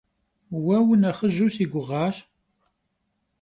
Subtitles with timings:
[0.63, 2.17] Vue vunexhıju si guğaş.